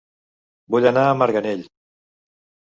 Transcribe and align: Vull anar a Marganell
Vull 0.75 0.87
anar 0.91 1.03
a 1.09 1.19
Marganell 1.19 1.63